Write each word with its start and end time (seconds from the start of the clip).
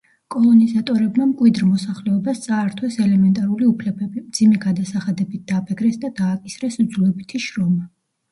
კოლონიზატორებმა 0.33 1.25
მკვიდრ 1.31 1.65
მოსახლეობას 1.73 2.39
წაართვეს 2.45 2.95
ელემენტარული 3.03 3.67
უფლებები; 3.73 4.23
მძიმე 4.31 4.61
გადასახადებით 4.65 5.45
დაბეგრეს 5.53 5.99
და 6.07 6.11
დააკისრეს 6.21 6.79
იძულებითი 6.85 7.43
შრომა. 7.49 7.87